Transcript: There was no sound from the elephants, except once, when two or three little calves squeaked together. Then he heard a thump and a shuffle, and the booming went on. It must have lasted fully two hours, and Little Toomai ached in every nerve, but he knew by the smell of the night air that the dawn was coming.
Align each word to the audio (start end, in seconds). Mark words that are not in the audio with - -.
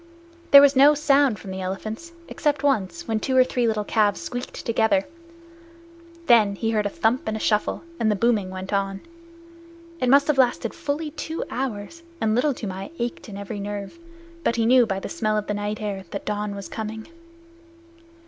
There 0.49 0.63
was 0.63 0.75
no 0.75 0.95
sound 0.95 1.37
from 1.37 1.51
the 1.51 1.61
elephants, 1.61 2.11
except 2.27 2.63
once, 2.63 3.07
when 3.07 3.19
two 3.19 3.37
or 3.37 3.43
three 3.43 3.67
little 3.67 3.83
calves 3.83 4.19
squeaked 4.19 4.65
together. 4.65 5.05
Then 6.25 6.55
he 6.55 6.71
heard 6.71 6.87
a 6.87 6.89
thump 6.89 7.27
and 7.27 7.37
a 7.37 7.39
shuffle, 7.39 7.83
and 7.99 8.09
the 8.09 8.15
booming 8.15 8.49
went 8.49 8.73
on. 8.73 9.01
It 9.99 10.09
must 10.09 10.25
have 10.25 10.39
lasted 10.39 10.73
fully 10.73 11.11
two 11.11 11.43
hours, 11.51 12.01
and 12.19 12.33
Little 12.33 12.55
Toomai 12.55 12.89
ached 12.97 13.29
in 13.29 13.37
every 13.37 13.59
nerve, 13.59 13.99
but 14.43 14.55
he 14.55 14.65
knew 14.65 14.87
by 14.87 14.99
the 14.99 15.07
smell 15.07 15.37
of 15.37 15.45
the 15.45 15.53
night 15.53 15.79
air 15.79 15.97
that 15.97 16.09
the 16.09 16.19
dawn 16.25 16.55
was 16.55 16.67
coming. 16.67 17.07